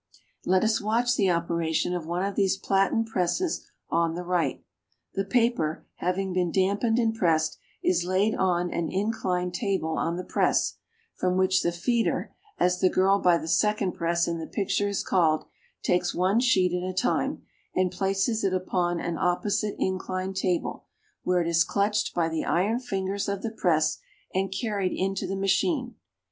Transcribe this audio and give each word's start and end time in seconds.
Let 0.45 0.63
us 0.63 0.81
watch 0.81 1.15
the 1.15 1.29
operation 1.29 1.93
of 1.93 2.07
one 2.07 2.23
of 2.25 2.33
these 2.33 2.57
platen 2.57 3.05
presses 3.05 3.69
on 3.91 4.15
the 4.15 4.23
right. 4.23 4.65
The 5.13 5.23
paper, 5.23 5.85
having 5.97 6.33
been 6.33 6.51
dampened 6.51 6.97
and 6.97 7.13
pressed, 7.13 7.59
is 7.83 8.03
laid 8.03 8.33
on 8.33 8.73
an 8.73 8.91
inclined 8.91 9.53
table 9.53 9.99
on 9.99 10.15
the 10.15 10.23
press, 10.23 10.77
from 11.13 11.37
which 11.37 11.61
the 11.61 11.71
"feeder," 11.71 12.33
as 12.57 12.79
the 12.79 12.89
girl 12.89 13.19
by 13.19 13.37
the 13.37 13.47
second 13.47 13.91
press 13.91 14.27
in 14.27 14.39
the 14.39 14.47
picture 14.47 14.87
is 14.87 15.03
called, 15.03 15.45
takes 15.83 16.15
one 16.15 16.39
sheet 16.39 16.73
at 16.73 16.81
a 16.81 16.95
time, 16.97 17.43
and 17.75 17.91
places 17.91 18.43
it 18.43 18.55
upon 18.55 18.99
an 18.99 19.19
opposite 19.19 19.75
inclined 19.77 20.35
table, 20.35 20.85
where 21.21 21.41
it 21.41 21.47
is 21.47 21.63
clutched 21.63 22.15
by 22.15 22.27
the 22.27 22.43
iron 22.43 22.79
fingers 22.79 23.29
of 23.29 23.43
the 23.43 23.51
press, 23.51 23.99
and 24.33 24.51
carried 24.51 24.93
into 24.97 25.27
the 25.27 25.35
machine. 25.37 25.93